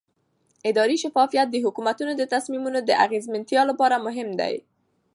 اداري 0.69 0.95
شفافیت 1.03 1.47
د 1.51 1.55
حکومت 1.65 1.97
د 2.19 2.23
تصمیمونو 2.33 2.79
د 2.83 2.91
اغیزمنتیا 3.05 3.61
لپاره 3.69 4.03
مهم 4.05 4.29
دی 4.39 4.53